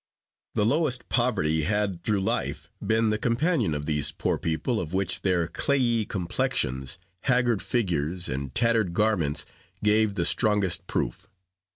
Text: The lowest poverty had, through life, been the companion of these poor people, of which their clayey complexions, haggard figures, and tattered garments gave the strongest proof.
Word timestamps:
The 0.55 0.65
lowest 0.65 1.09
poverty 1.09 1.61
had, 1.61 2.03
through 2.03 2.21
life, 2.21 2.67
been 2.83 3.11
the 3.11 3.19
companion 3.19 3.75
of 3.75 3.85
these 3.85 4.11
poor 4.11 4.39
people, 4.39 4.81
of 4.81 4.95
which 4.95 5.21
their 5.21 5.47
clayey 5.47 6.05
complexions, 6.05 6.97
haggard 7.25 7.61
figures, 7.61 8.27
and 8.27 8.51
tattered 8.55 8.95
garments 8.95 9.45
gave 9.83 10.15
the 10.15 10.25
strongest 10.25 10.87
proof. 10.87 11.27